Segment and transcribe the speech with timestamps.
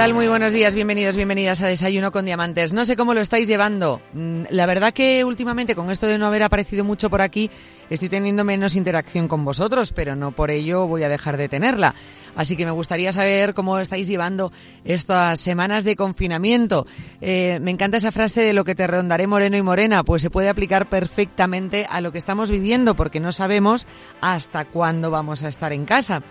[0.00, 0.14] tal?
[0.14, 2.72] Muy buenos días, bienvenidos, bienvenidas a Desayuno con Diamantes.
[2.72, 4.00] No sé cómo lo estáis llevando.
[4.14, 7.50] Mm, La verdad que últimamente, con esto de no haber aparecido mucho por aquí,
[7.90, 11.94] estoy teniendo menos interacción con vosotros, pero no por ello voy a dejar de tenerla.
[12.34, 14.52] Así que me gustaría saber cómo estáis llevando
[14.86, 16.86] estas semanas de confinamiento.
[17.20, 20.30] Eh, me encanta esa frase de lo que te rondaré moreno y morena, pues se
[20.30, 23.86] puede aplicar perfectamente a lo que estamos viviendo, porque no sabemos
[24.22, 26.22] hasta cuándo vamos a estar en casa.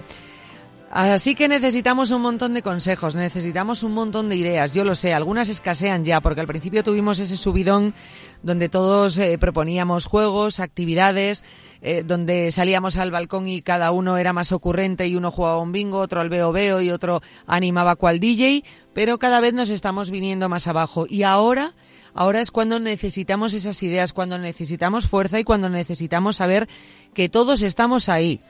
[0.92, 4.74] Así que necesitamos un montón de consejos, necesitamos un montón de ideas.
[4.74, 7.94] Yo lo sé, algunas escasean ya, porque al principio tuvimos ese subidón
[8.42, 11.44] donde todos eh, proponíamos juegos, actividades,
[11.84, 15.72] eh, donde salíamos al balcón y cada uno era más ocurrente y uno jugaba un
[15.72, 20.10] bingo, otro al veo veo y otro animaba cual DJ, pero cada vez nos estamos
[20.10, 21.06] viniendo más abajo.
[21.08, 21.76] Y ahora,
[22.16, 26.68] ahora es cuando necesitamos esas ideas, cuando necesitamos fuerza y cuando necesitamos saber
[27.14, 28.42] que todos estamos ahí.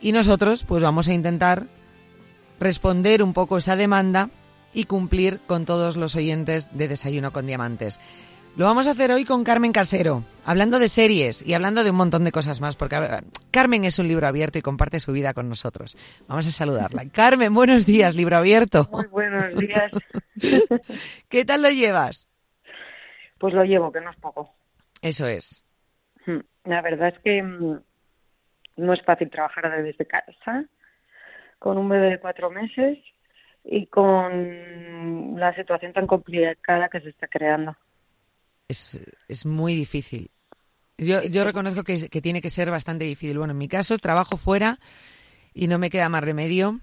[0.00, 1.64] Y nosotros, pues vamos a intentar
[2.58, 4.30] responder un poco esa demanda
[4.72, 7.98] y cumplir con todos los oyentes de Desayuno con Diamantes.
[8.56, 11.96] Lo vamos a hacer hoy con Carmen Casero, hablando de series y hablando de un
[11.96, 15.34] montón de cosas más, porque ver, Carmen es un libro abierto y comparte su vida
[15.34, 15.96] con nosotros.
[16.26, 17.08] Vamos a saludarla.
[17.12, 18.88] Carmen, buenos días, libro abierto.
[18.90, 19.92] Muy buenos días.
[21.28, 22.26] ¿Qué tal lo llevas?
[23.38, 24.52] Pues lo llevo, que no es poco.
[25.00, 25.64] Eso es.
[26.26, 27.80] Mm, La verdad es que mm,
[28.80, 30.64] no es fácil trabajar desde casa,
[31.58, 32.98] con un bebé de cuatro meses
[33.64, 37.76] y con la situación tan complicada que se está creando.
[38.68, 40.30] Es, es muy difícil.
[40.96, 43.38] Yo, yo reconozco que, que tiene que ser bastante difícil.
[43.38, 44.78] Bueno, en mi caso, trabajo fuera
[45.54, 46.80] y no me queda más remedio.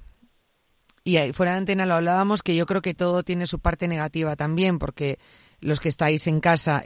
[1.08, 3.88] Y ahí, fuera de antena lo hablábamos, que yo creo que todo tiene su parte
[3.88, 5.20] negativa también, porque
[5.62, 6.84] los que estáis en casa,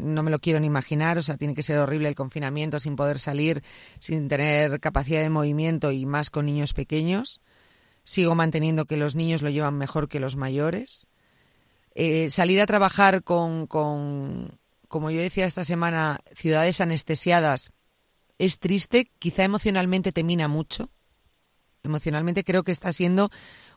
[0.00, 2.96] no me lo quiero ni imaginar, o sea, tiene que ser horrible el confinamiento sin
[2.96, 3.62] poder salir,
[4.00, 7.42] sin tener capacidad de movimiento y más con niños pequeños.
[8.04, 11.06] Sigo manteniendo que los niños lo llevan mejor que los mayores.
[11.94, 14.58] Eh, salir a trabajar con, con,
[14.88, 17.72] como yo decía esta semana, ciudades anestesiadas
[18.38, 20.88] es triste, quizá emocionalmente te mina mucho.
[21.88, 23.30] Emocionalmente creo que está siendo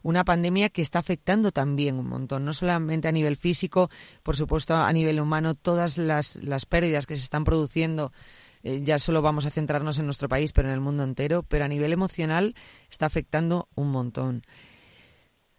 [0.04, 3.90] una pandemia que está afectando también un montón, no solamente a nivel físico,
[4.24, 8.12] por supuesto a nivel humano, todas las, las pérdidas que se están produciendo,
[8.64, 11.66] eh, ya solo vamos a centrarnos en nuestro país, pero en el mundo entero, pero
[11.66, 12.54] a nivel emocional
[12.90, 14.44] está afectando un montón.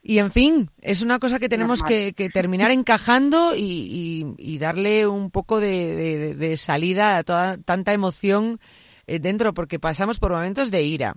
[0.04, 4.58] Y en fin, es una cosa que tenemos que, que terminar encajando y, y- y
[4.58, 8.58] darle un poco de, de- de salida a toda tanta emoción
[9.06, 11.14] eh, dentro, porque pasamos por momentos de ira,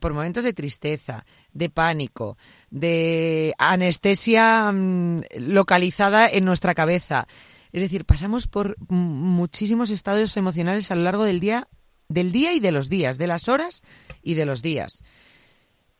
[0.00, 2.36] por momentos de tristeza, de pánico,
[2.70, 7.26] de anestesia mm, localizada en nuestra cabeza.
[7.72, 11.68] Es decir, pasamos por muchísimos estados emocionales a lo largo del día,
[12.08, 13.82] del día y de los días, de las horas
[14.22, 15.02] y de los días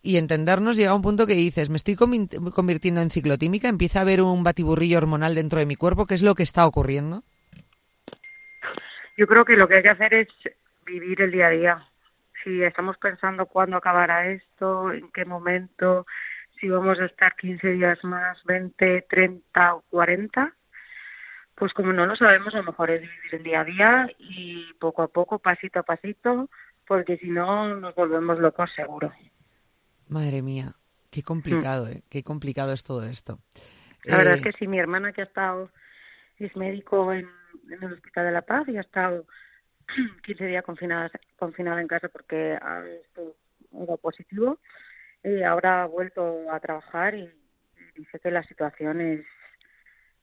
[0.03, 4.01] y entendernos llega a un punto que dices, me estoy convi- convirtiendo en ciclotímica, empieza
[4.01, 7.23] a haber un batiburrillo hormonal dentro de mi cuerpo, ¿qué es lo que está ocurriendo?
[9.17, 10.29] Yo creo que lo que hay que hacer es
[10.85, 11.89] vivir el día a día.
[12.45, 16.07] Si estamos pensando cuándo acabará esto, en qué momento,
[16.61, 20.55] si vamos a estar 15 días más, 20, 30 o 40,
[21.55, 24.73] pues como no lo sabemos, a lo mejor es vivir el día a día y
[24.75, 26.49] poco a poco, pasito a pasito,
[26.87, 29.13] porque si no nos volvemos locos seguro.
[30.09, 30.75] Madre mía,
[31.11, 32.03] qué complicado, ¿eh?
[32.11, 33.39] qué complicado es todo esto.
[34.07, 35.71] La verdad Eh, es que sí, mi hermana que ha estado,
[36.39, 37.29] es médico en,
[37.71, 39.27] en el Hospital de la Paz y ha estado
[40.25, 41.11] 15 días confinada,
[41.43, 43.35] confinada en casa porque ha esto
[43.73, 44.59] era positivo.
[45.25, 47.29] Y ahora ha vuelto a trabajar y
[47.97, 49.27] dice que la situación es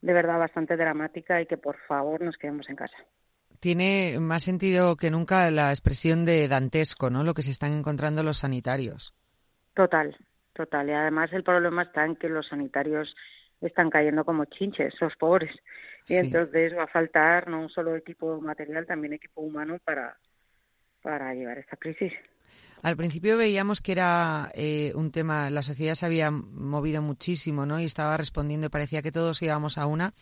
[0.02, 2.96] de verdad bastante dramática y que por favor nos quedemos en casa.
[3.60, 7.26] Tiene más sentido que nunca la expresión de dantesco, ¿no?
[7.26, 9.14] Lo que se están encontrando los sanitarios.
[9.74, 10.16] Total,
[10.54, 10.88] total.
[10.88, 13.14] Y además el problema está en que los sanitarios
[13.60, 15.52] están cayendo como chinches, esos pobres.
[16.08, 16.16] Y Sí.
[16.16, 20.16] entonces va a faltar no solo equipo material, también equipo humano para,
[21.02, 22.14] para llevar esta crisis.
[22.82, 27.80] Al principio veíamos que era eh, un tema, la sociedad se había movido muchísimo, ¿no?
[27.80, 30.14] Y estaba respondiendo y parecía que todos íbamos a una.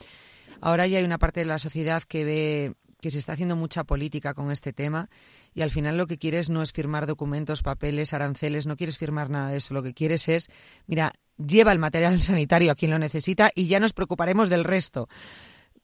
[0.59, 3.83] Ahora ya hay una parte de la sociedad que ve que se está haciendo mucha
[3.83, 5.07] política con este tema
[5.53, 9.29] y al final lo que quieres no es firmar documentos, papeles, aranceles, no quieres firmar
[9.29, 9.75] nada de eso.
[9.75, 10.49] Lo que quieres es,
[10.87, 15.07] mira, lleva el material sanitario a quien lo necesita y ya nos preocuparemos del resto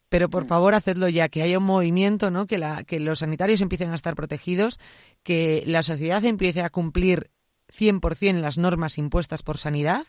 [0.08, 2.46] pero por favor hacedlo ya, que haya un movimiento, ¿no?
[2.46, 4.78] que, la, que los sanitarios empiecen a estar protegidos,
[5.22, 7.30] que la sociedad empiece a cumplir
[7.68, 10.04] 100% las normas impuestas por sanidad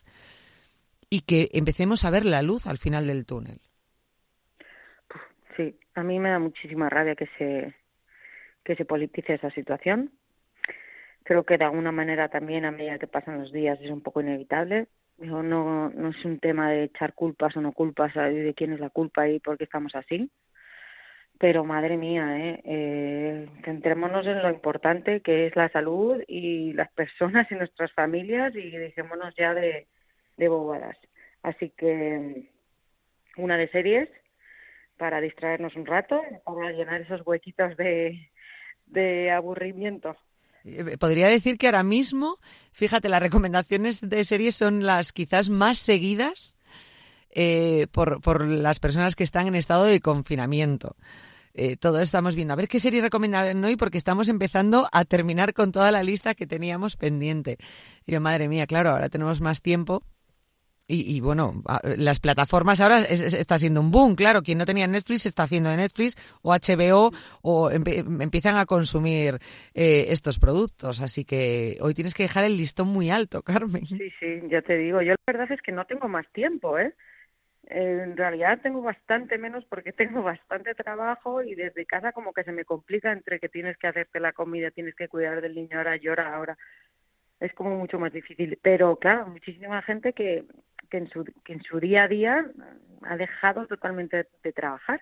[1.10, 3.62] y que empecemos a ver la luz al final del túnel.
[5.56, 7.74] Sí, a mí me da muchísima rabia que se,
[8.64, 10.12] que se politice esa situación.
[11.24, 14.22] Creo que de alguna manera también a medida que pasan los días es un poco
[14.22, 18.80] inevitable no, no es un tema de echar culpas o no culpas, de quién es
[18.80, 20.30] la culpa y por qué estamos así.
[21.38, 22.62] Pero madre mía, ¿eh?
[22.64, 28.56] eh, centrémonos en lo importante que es la salud y las personas y nuestras familias
[28.56, 29.88] y dejémonos ya de,
[30.38, 30.98] de bobadas.
[31.44, 32.50] Así que
[33.38, 34.10] una de series
[34.98, 38.30] para distraernos un rato, para llenar esos huequitos de,
[38.86, 40.16] de aburrimiento.
[40.66, 42.40] Eh, podría decir que ahora mismo,
[42.72, 46.58] fíjate, las recomendaciones de series son las quizás más seguidas
[47.30, 50.96] eh, por, por, las personas que están en estado de confinamiento.
[51.54, 52.54] Eh, todo estamos viendo.
[52.54, 56.34] A ver qué serie recomendan hoy porque estamos empezando a terminar con toda la lista
[56.34, 57.58] que teníamos pendiente.
[58.06, 60.04] Yo, madre mía, claro, ahora tenemos más tiempo
[60.88, 61.64] y, bueno,
[61.98, 64.44] las plataformas ahora está siendo un boom, claro.
[64.44, 67.12] Quien no tenía Netflix está haciendo de Netflix o HBO
[67.42, 69.40] o empiezan a consumir
[69.74, 71.02] eh, estos productos.
[71.02, 73.86] Así que hoy tienes que dejar el listón muy alto, Carmen.
[73.86, 75.02] Sí, sí, ya te digo.
[75.02, 76.94] Yo la verdad es que no tengo más tiempo, ¿eh?
[77.68, 82.52] En realidad tengo bastante menos porque tengo bastante trabajo y desde casa como que se
[82.52, 85.98] me complica entre que tienes que hacerte la comida, tienes que cuidar del niño, ahora
[85.98, 86.58] llora, ahora
[87.40, 88.60] es como mucho más difícil.
[88.62, 90.46] Pero claro, muchísima gente que,
[90.90, 92.46] que, en, su, que en su día a día
[93.04, 95.02] ha dejado totalmente de, trabajar.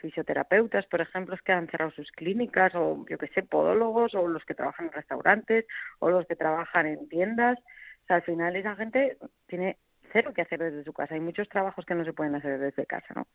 [0.00, 4.44] Fisioterapeutas, por ejemplo, que han cerrado sus clínicas, o yo que sé, podólogos, o los
[4.44, 5.66] que trabajan en restaurantes,
[5.98, 7.58] o los que trabajan en tiendas.
[7.58, 9.76] O sea, al final esa gente tiene
[10.12, 11.14] cero que hacer desde su casa.
[11.14, 13.26] Hay muchos trabajos que no se pueden hacer desde casa, ¿no?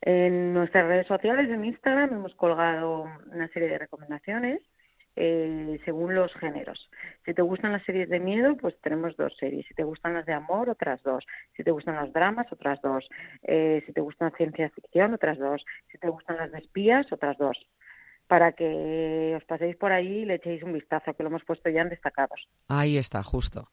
[0.00, 4.60] En nuestras redes sociales, en Instagram, hemos colgado una serie de recomendaciones
[5.16, 6.90] eh, según los géneros.
[7.24, 9.66] Si te gustan las series de miedo, pues tenemos dos series.
[9.66, 11.24] Si te gustan las de amor, otras dos.
[11.56, 13.06] Si te gustan los dramas, otras dos.
[13.42, 15.64] Eh, si te gustan ciencia ficción, otras dos.
[15.90, 17.58] Si te gustan las de espías, otras dos.
[18.26, 21.68] Para que os paséis por ahí y le echéis un vistazo, que lo hemos puesto
[21.68, 22.48] ya en destacados.
[22.68, 23.68] Ahí está, justo.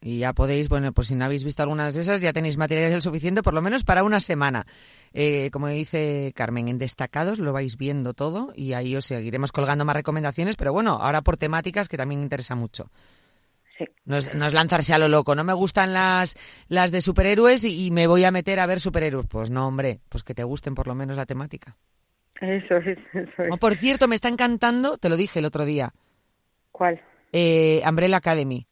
[0.00, 3.02] Y ya podéis, bueno, pues si no habéis visto algunas de esas, ya tenéis material
[3.02, 4.64] suficiente por lo menos para una semana.
[5.12, 9.84] Eh, como dice Carmen, en destacados lo vais viendo todo y ahí os seguiremos colgando
[9.84, 12.90] más recomendaciones, pero bueno, ahora por temáticas que también interesa mucho.
[13.76, 13.86] Sí.
[14.04, 15.34] No es, lanzarse a lo loco.
[15.34, 16.36] No me gustan las,
[16.68, 19.26] las de superhéroes y, me voy a meter a ver superhéroes.
[19.26, 21.76] Pues no, hombre, pues que te gusten por lo menos la temática.
[22.40, 23.48] Eso es, eso es.
[23.50, 25.92] Oh, por cierto, me está encantando, te lo dije el otro día.
[26.72, 27.00] ¿Cuál?
[27.32, 28.66] Eh, Umbrella Academy.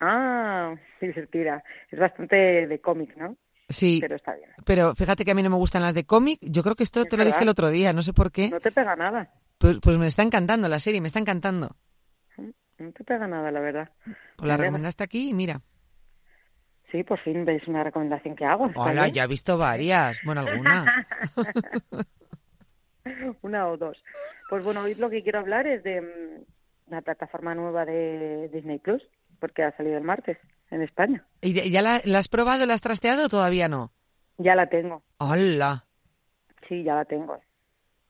[0.00, 1.62] Ah, sí, se tira.
[1.90, 3.36] Es bastante de cómic, ¿no?
[3.68, 3.98] Sí.
[4.00, 4.50] Pero está bien.
[4.64, 6.38] Pero fíjate que a mí no me gustan las de cómic.
[6.42, 8.50] Yo creo que esto te lo dije el otro día, no sé por qué.
[8.50, 9.30] No te pega nada.
[9.58, 11.76] Pues, pues, me está encantando la serie, me está encantando.
[12.78, 13.90] No te pega nada, la verdad.
[14.36, 15.62] Pues la recomendaste aquí y mira.
[16.92, 18.70] Sí, por fin ves una recomendación que hago.
[18.76, 20.20] Hola, ya he visto varias.
[20.24, 21.06] Bueno, alguna.
[23.42, 24.00] una o dos.
[24.48, 28.78] Pues bueno, hoy lo que quiero hablar es de mm, la plataforma nueva de Disney
[28.78, 29.02] Plus
[29.38, 30.38] porque ha salido el martes
[30.70, 31.24] en España.
[31.40, 33.92] ¿Y ya la, has probado, la has trasteado o todavía no?
[34.38, 35.02] Ya la tengo.
[35.18, 35.84] ¡Hola!
[36.68, 37.40] Sí, ya la tengo.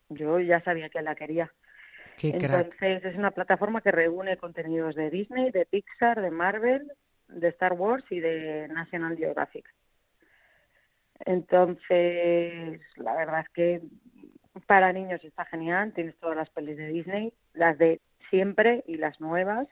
[0.09, 1.53] Yo ya sabía que la quería.
[2.17, 6.91] Qué Entonces es una plataforma que reúne contenidos de Disney, de Pixar, de Marvel,
[7.29, 9.69] de Star Wars y de National Geographic.
[11.25, 13.83] Entonces, la verdad es que
[14.67, 19.21] para niños está genial, tienes todas las pelis de Disney, las de siempre y las
[19.21, 19.69] nuevas,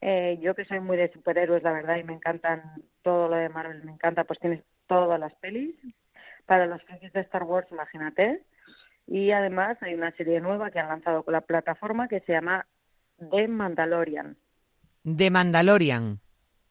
[0.00, 2.62] eh, yo que soy muy de superhéroes, la verdad, y me encantan
[3.02, 5.74] todo lo de Marvel, me encanta, pues tienes todas las pelis.
[6.46, 8.42] Para los fans de Star Wars, imagínate.
[9.06, 12.66] Y además hay una serie nueva que han lanzado con la plataforma que se llama
[13.30, 14.36] The Mandalorian.
[15.04, 16.18] ¿The Mandalorian?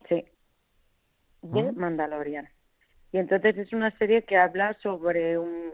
[0.07, 0.25] Sí.
[1.41, 1.71] The ah.
[1.75, 2.49] Mandalorian.
[3.11, 5.71] Y entonces es una serie que habla sobre un,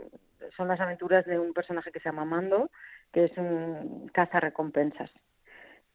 [0.56, 2.70] son las aventuras de un personaje que se llama Mando,
[3.12, 5.10] que es un caza recompensas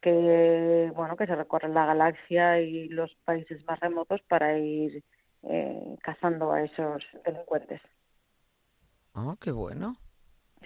[0.01, 5.03] que bueno que se recorre la galaxia y los países más remotos para ir
[5.43, 7.81] eh, cazando a esos delincuentes.
[9.13, 9.97] Ah, qué bueno.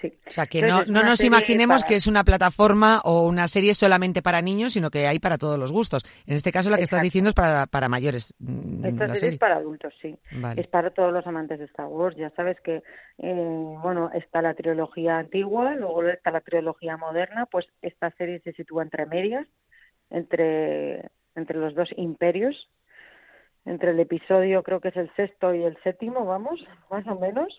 [0.01, 0.13] Sí.
[0.27, 4.21] O sea, que no, no nos imaginemos que es una plataforma o una serie solamente
[4.21, 6.03] para niños, sino que hay para todos los gustos.
[6.25, 8.33] En este caso, la que estás diciendo es para, para mayores.
[8.39, 10.17] Mm, Esta serie, es para adultos, sí.
[10.57, 12.17] Es para todos los amantes de Star Wars.
[12.17, 12.83] Ya sabes que,
[13.19, 18.51] eh, bueno, está la trilogía antigua, luego está la trilogía moderna, pues esta serie se
[18.53, 19.47] sitúa entre medias,
[20.09, 22.69] entre, entre los dos imperios,
[23.65, 26.59] entre el episodio, creo que es el sexto y el séptimo, vamos,
[26.91, 27.53] más o menos.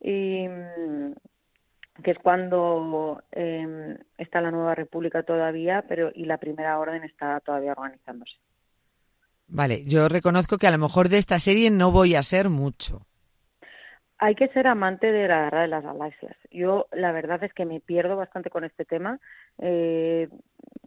[0.00, 1.12] Y mm,
[2.02, 7.40] que es cuando eh, está la nueva república todavía, pero y la primera orden está
[7.40, 8.36] todavía organizándose.
[9.48, 13.07] Vale, yo reconozco que a lo mejor de esta serie no voy a ser mucho.
[14.18, 16.36] Hay que ser amante de la guerra de las galaxias.
[16.50, 19.20] Yo la verdad es que me pierdo bastante con este tema.
[19.58, 20.28] Eh,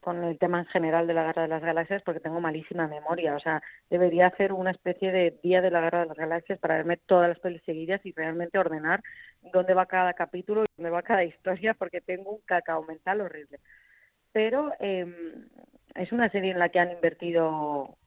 [0.01, 3.35] con el tema en general de la Guerra de las Galaxias porque tengo malísima memoria.
[3.35, 6.75] O sea, debería hacer una especie de día de la Guerra de las Galaxias para
[6.77, 9.01] verme todas las pelis seguidas y realmente ordenar
[9.53, 13.59] dónde va cada capítulo y dónde va cada historia porque tengo un cacao mental horrible.
[14.31, 15.05] Pero eh,
[15.95, 17.97] es una serie en la que han invertido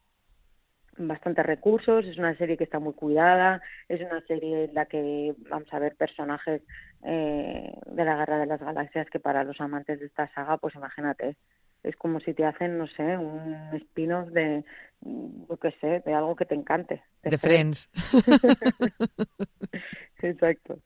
[0.96, 5.34] bastantes recursos, es una serie que está muy cuidada, es una serie en la que
[5.50, 6.62] vamos a ver personajes
[7.04, 10.74] eh, de la Guerra de las Galaxias que para los amantes de esta saga, pues
[10.74, 11.36] imagínate,
[11.84, 14.64] es como si te hacen, no sé, un spin-off de,
[15.02, 17.02] yo qué sé, de algo que te encante.
[17.22, 17.90] De, Friends.
[20.22, 20.78] Exacto.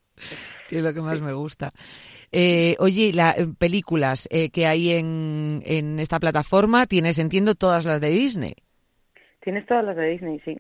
[0.69, 1.73] Que es lo que más me gusta.
[2.33, 7.85] Eh, oye, las eh, películas eh, que hay en, en esta plataforma, tienes, entiendo, todas
[7.85, 8.57] las de Disney.
[9.41, 10.59] Tienes todas las de Disney, sí.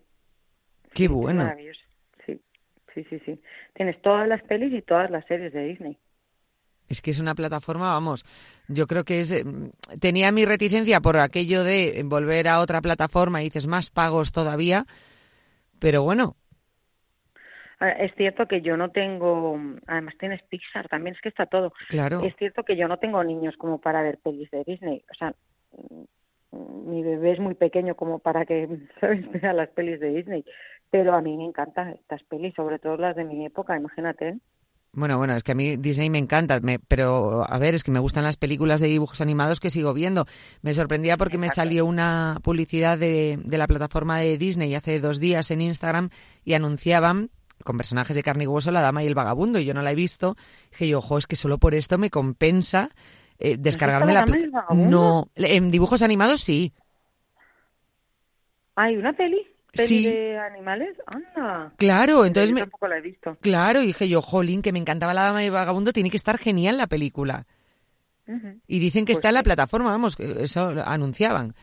[0.94, 1.44] Qué bueno.
[1.44, 1.80] Maravilloso.
[2.24, 2.40] Sí,
[2.94, 3.40] sí, sí, sí.
[3.74, 5.98] Tienes todas las pelis y todas las series de Disney.
[6.88, 8.24] Es que es una plataforma, vamos,
[8.66, 9.30] yo creo que es...
[9.32, 9.70] Em,
[10.00, 14.84] tenía mi reticencia por aquello de volver a otra plataforma y dices más pagos todavía,
[15.78, 16.36] pero bueno.
[17.80, 19.56] Es cierto que yo no tengo,
[19.86, 21.72] además tienes Pixar, también es que está todo.
[21.88, 22.24] Claro.
[22.24, 25.32] Es cierto que yo no tengo niños como para ver pelis de Disney, o sea,
[26.52, 28.68] mi bebé es muy pequeño como para que
[29.00, 29.30] ¿sabes?
[29.32, 30.44] vea las pelis de Disney,
[30.90, 34.28] pero a mí me encantan estas pelis, sobre todo las de mi época, imagínate.
[34.28, 34.38] ¿eh?
[34.92, 37.98] Bueno, bueno, es que a mí Disney me encanta, pero a ver, es que me
[37.98, 40.26] gustan las películas de dibujos animados que sigo viendo.
[40.62, 45.20] Me sorprendía porque me salió una publicidad de, de, la plataforma de Disney hace dos
[45.20, 46.08] días en Instagram
[46.44, 47.30] y anunciaban
[47.64, 49.92] con personajes de carne y hueso La Dama y el Vagabundo y yo no la
[49.92, 50.36] he visto.
[50.70, 52.90] Dije yo, ojo, es que solo por esto me compensa
[53.38, 54.24] eh, descargarme la...
[54.74, 56.72] No, en dibujos animados sí.
[58.74, 59.46] ¿Hay una peli?
[59.74, 60.06] sí.
[60.06, 60.96] de animales?
[61.06, 61.72] Anda.
[61.76, 62.60] Claro, entonces me...
[62.60, 63.36] tampoco la he visto.
[63.40, 66.76] Claro, dije yo, jolín, que me encantaba la dama y vagabundo, tiene que estar genial
[66.76, 67.46] la película.
[68.66, 71.54] Y dicen que pues está en la plataforma, vamos, eso anunciaban.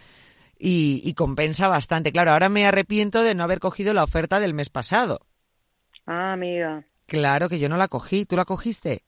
[0.57, 2.11] Y, y, compensa bastante.
[2.11, 5.19] Claro, ahora me arrepiento de no haber cogido la oferta del mes pasado.
[6.07, 6.83] Ah, amiga.
[7.05, 8.25] Claro que yo no la cogí.
[8.25, 9.03] ¿Tú la cogiste?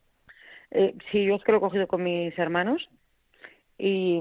[0.72, 2.88] Eh, sí, yo es que lo he cogido con mis hermanos.
[3.78, 4.20] Y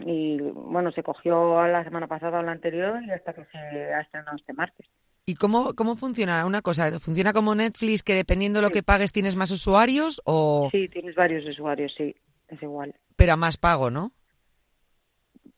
[0.00, 4.00] y bueno, se cogió la semana pasada o la anterior y hasta que se ha
[4.00, 4.86] estrenado este martes.
[5.26, 6.98] ¿Y cómo, cómo funciona una cosa?
[7.00, 10.68] ¿Funciona como Netflix que dependiendo de lo que pagues tienes más usuarios o...?
[10.72, 12.14] Sí, tienes varios usuarios, sí,
[12.48, 12.94] es igual.
[13.16, 14.12] Pero a más pago, ¿no?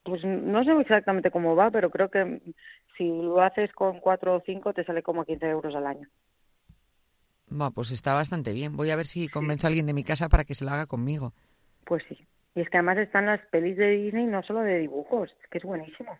[0.03, 2.41] Pues no sé exactamente cómo va, pero creo que
[2.97, 6.09] si lo haces con cuatro o cinco te sale como 15 euros al año.
[7.50, 8.76] Bueno, pues está bastante bien.
[8.76, 10.87] Voy a ver si convenzo a alguien de mi casa para que se lo haga
[10.87, 11.35] conmigo.
[11.85, 12.26] Pues sí.
[12.54, 15.64] Y es que además están las pelis de Disney no solo de dibujos, que es
[15.64, 16.16] buenísimo.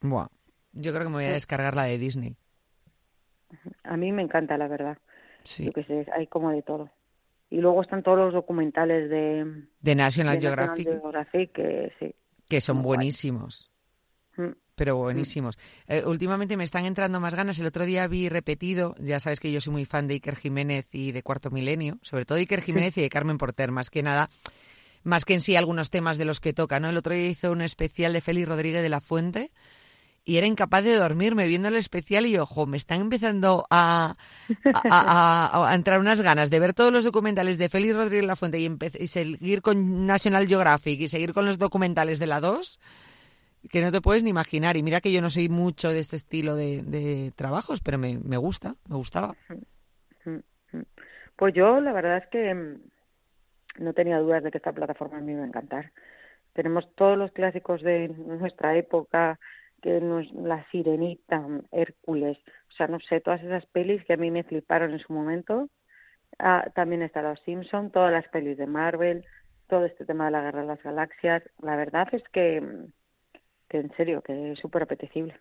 [0.00, 0.28] Buah,
[0.72, 2.36] yo creo que me voy a descargar la de Disney.
[3.84, 4.98] A mí me encanta, la verdad.
[5.44, 5.66] Sí.
[5.66, 6.90] Yo que sé, hay como de todo.
[7.50, 9.66] Y luego están todos los documentales de...
[9.80, 11.52] De National, Geographic.
[11.52, 12.14] que sí.
[12.48, 13.70] Que son buenísimos.
[14.74, 15.00] Pero mm.
[15.00, 15.58] buenísimos.
[15.88, 17.58] Eh, últimamente me están entrando más ganas.
[17.58, 20.86] El otro día vi repetido, ya sabes que yo soy muy fan de Iker Jiménez
[20.92, 24.28] y de Cuarto Milenio, sobre todo Iker Jiménez y de Carmen Porter, más que nada
[25.04, 26.88] más que en sí algunos temas de los que toca, ¿no?
[26.88, 29.52] El otro día hizo un especial de Félix Rodríguez de la Fuente
[30.24, 34.16] y era incapaz de dormirme viendo el especial y ojo, me están empezando a,
[34.72, 38.58] a, entrar unas ganas de ver todos los documentales de Félix Rodríguez de la Fuente
[38.58, 42.80] y, y, seguir con National Geographic y seguir con los documentales de la 2
[43.70, 44.76] que no te puedes ni imaginar.
[44.76, 48.36] Y mira que yo no soy mucho de este estilo de, trabajos, pero me, me
[48.36, 49.34] gusta, me gustaba.
[51.36, 52.78] Pues yo la verdad es que
[53.78, 55.92] no tenía dudas de que esta plataforma me iba a encantar.
[56.52, 59.38] Tenemos todos los clásicos de nuestra época,
[59.82, 62.38] que nos, La Sirenita, Hércules,
[62.70, 65.68] o sea, no sé, todas esas pelis que a mí me fliparon en su momento.
[66.38, 69.26] Ah, también está Los Simpson, todas las pelis de Marvel,
[69.68, 71.42] todo este tema de la Guerra de las Galaxias.
[71.60, 72.62] La verdad es que,
[73.74, 75.34] que en serio, que es súper apetecible.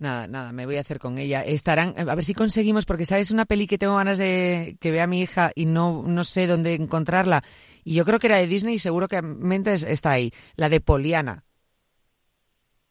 [0.00, 1.42] Nada, nada, me voy a hacer con ella.
[1.42, 5.06] Estarán, a ver si conseguimos, porque sabes una peli que tengo ganas de que vea
[5.06, 7.44] mi hija y no, no sé dónde encontrarla.
[7.84, 10.32] Y yo creo que era de Disney y seguro que mente está ahí.
[10.56, 11.44] La de Poliana.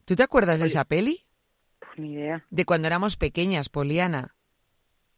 [0.05, 1.25] ¿Tú te acuerdas de esa peli?
[1.79, 2.45] Pues ni idea.
[2.49, 4.35] De cuando éramos pequeñas, Poliana.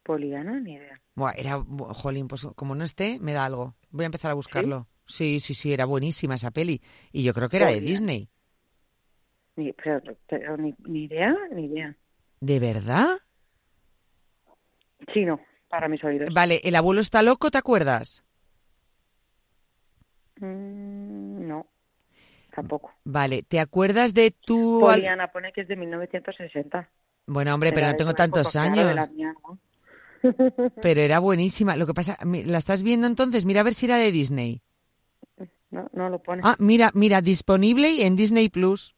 [0.02, 1.00] Poliana, ni idea.
[1.14, 3.76] Buah, era, jolín, pues como no esté, me da algo.
[3.92, 4.88] Voy a empezar a buscarlo.
[5.06, 6.82] Sí, sí, sí, era buenísima esa peli.
[7.12, 7.82] Y yo creo que era de.
[7.82, 8.32] Disney.
[9.56, 11.96] Ni, pero, pero ni, ni idea, ni idea.
[12.40, 13.20] ¿De verdad?
[15.14, 15.40] Sí, no,
[15.70, 16.30] para mis oídos.
[16.34, 18.24] Vale, ¿el abuelo está loco, te acuerdas?
[20.38, 21.68] Mm, no,
[22.56, 22.94] tampoco.
[23.04, 24.80] Vale, ¿te acuerdas de tu...
[24.80, 26.90] Poliana pone que es de 1960.
[27.28, 29.10] Bueno, hombre, pero no tengo tantos años.
[30.82, 31.76] Pero era buenísima.
[31.76, 33.46] Lo que pasa, ¿la estás viendo entonces?
[33.46, 34.62] Mira a ver si era de Disney.
[35.72, 36.42] No, no lo pone.
[36.46, 38.96] Ah, mira, mira, disponible en Disney Plus.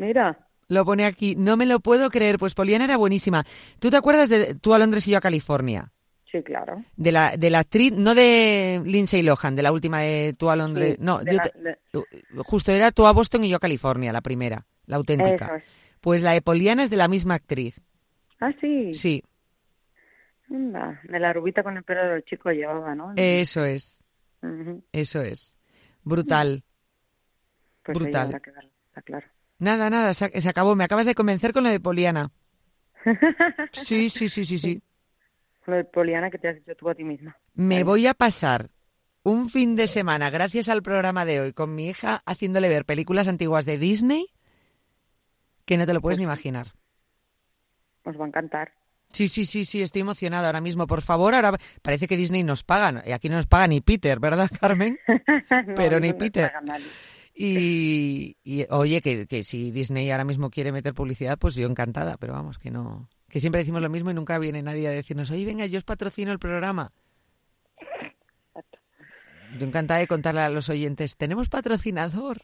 [0.00, 0.38] Mira,
[0.68, 1.34] Lo pone aquí.
[1.36, 3.44] No me lo puedo creer, pues Poliana era buenísima.
[3.78, 5.92] ¿Tú te acuerdas de Tú a Londres y yo a California?
[6.32, 6.84] sí, claro.
[6.96, 10.54] De la, de la actriz, no de Lindsay Lohan, de la última de Tú a
[10.54, 10.94] Londres.
[10.96, 11.78] Sí, no, yo la- te- de-
[12.44, 15.56] justo era Tú a Boston y yo a California, la primera, la auténtica.
[15.56, 15.64] Es.
[16.00, 17.80] Pues la de Poliana es de la misma actriz.
[18.40, 18.94] Ah, sí.
[18.94, 19.22] Sí,
[20.48, 23.12] Anda, de la rubita con el pelo del chico llevaba, ¿no?
[23.16, 24.00] eso es,
[24.92, 25.56] eso es.
[26.04, 26.62] Brutal.
[27.82, 28.40] Pues brutal.
[28.40, 29.26] que está claro.
[29.60, 30.74] Nada, nada, se, se acabó.
[30.74, 32.30] Me acabas de convencer con lo de Poliana.
[33.72, 34.82] Sí, sí, sí, sí, sí.
[35.66, 37.36] Lo de Poliana que te has hecho tú a ti misma.
[37.54, 38.70] Me voy a pasar
[39.22, 43.28] un fin de semana, gracias al programa de hoy, con mi hija haciéndole ver películas
[43.28, 44.26] antiguas de Disney
[45.66, 46.72] que no te lo puedes ni imaginar.
[48.04, 48.72] Os va a encantar.
[49.12, 50.86] Sí, sí, sí, sí, estoy emocionada ahora mismo.
[50.86, 53.02] Por favor, ahora parece que Disney nos paga.
[53.06, 54.98] Y aquí no nos paga ni Peter, ¿verdad, Carmen?
[55.66, 56.48] No, Pero ni no nos Peter.
[56.52, 56.86] paga nadie.
[57.42, 62.18] Y, y, oye, que, que si Disney ahora mismo quiere meter publicidad, pues yo encantada,
[62.18, 63.08] pero vamos, que no.
[63.30, 65.84] Que siempre decimos lo mismo y nunca viene nadie a decirnos, oye, venga, yo os
[65.84, 66.92] patrocino el programa.
[69.58, 72.42] Yo encantada de contarle a los oyentes, tenemos patrocinador.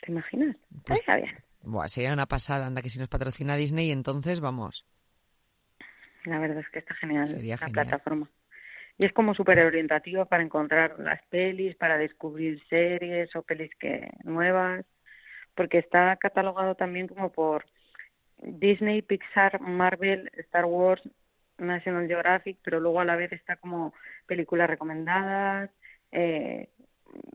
[0.00, 0.56] ¿Te imaginas?
[0.84, 1.34] Pues- Está bien.
[1.62, 4.84] Buah, sería una pasada, anda, que si nos patrocina Disney, entonces vamos.
[6.24, 7.86] La verdad es que está genial Sería la genial.
[7.88, 8.30] plataforma.
[9.02, 14.12] Y es como súper orientativa para encontrar las pelis, para descubrir series o pelis que
[14.22, 14.84] nuevas,
[15.56, 17.64] porque está catalogado también como por
[18.38, 21.02] Disney, Pixar, Marvel, Star Wars,
[21.58, 23.92] National Geographic, pero luego a la vez está como
[24.26, 25.70] películas recomendadas,
[26.12, 26.68] eh,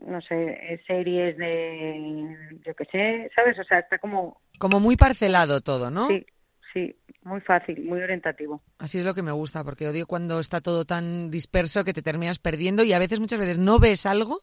[0.06, 3.58] no sé, series de, yo qué sé, ¿sabes?
[3.58, 6.08] O sea, está como, Como muy parcelado todo, ¿no?
[6.08, 6.24] sí,
[6.72, 8.62] sí, muy fácil, muy orientativo.
[8.78, 12.02] Así es lo que me gusta, porque odio cuando está todo tan disperso que te
[12.02, 14.42] terminas perdiendo y a veces, muchas veces, no ves algo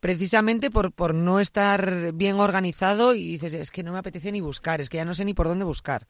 [0.00, 4.40] precisamente por, por no estar bien organizado y dices, es que no me apetece ni
[4.40, 6.06] buscar, es que ya no sé ni por dónde buscar.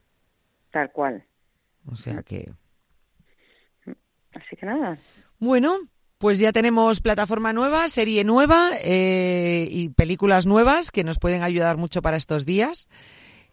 [0.71, 1.25] Tal cual.
[1.91, 2.53] O sea que...
[4.35, 4.99] Así que nada,
[5.39, 5.79] Bueno,
[6.19, 11.79] pues ya tenemos plataforma nueva, serie nueva eh, y películas nuevas que nos pueden ayudar
[11.79, 12.89] mucho para estos días.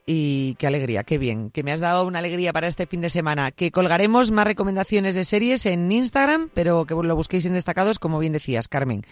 [0.06, 3.10] Y qué alegría, qué bien, que me has dado una alegría para este fin de
[3.10, 3.52] semana.
[3.52, 8.20] Que colgaremos más recomendaciones de series en Instagram, pero que lo busquéis en destacados, como
[8.20, 9.04] bien decías, Carmen.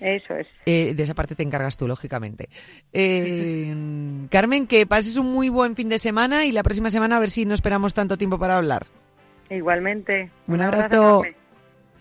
[0.00, 0.46] eso es.
[0.66, 2.48] Eh, de esa parte te encargas tú, lógicamente.
[2.92, 3.74] Eh,
[4.30, 7.30] Carmen, que pases un muy buen fin de semana y la próxima semana a ver
[7.30, 8.86] si no esperamos tanto tiempo para hablar.
[9.50, 10.30] Igualmente.
[10.46, 11.24] Un abrazo.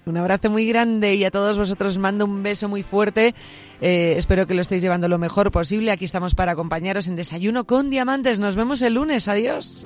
[0.06, 3.34] Un abrazo muy grande y a todos vosotros os mando un beso muy fuerte.
[3.82, 5.92] Eh, espero que lo estéis llevando lo mejor posible.
[5.92, 8.40] Aquí estamos para acompañaros en Desayuno con Diamantes.
[8.40, 9.28] Nos vemos el lunes.
[9.28, 9.86] Adiós.